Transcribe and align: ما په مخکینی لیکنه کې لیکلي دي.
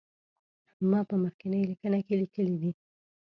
ما 0.89 0.99
په 1.09 1.15
مخکینی 1.23 1.61
لیکنه 1.69 1.99
کې 2.05 2.13
لیکلي 2.21 2.55
دي. 2.61 2.71